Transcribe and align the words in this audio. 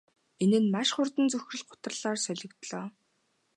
Энэ 0.43 0.57
нь 0.63 0.71
маш 0.73 0.89
хурдан 0.93 1.27
цөхрөл 1.31 1.63
гутралаар 1.69 2.17
солигдлоо. 2.21 2.85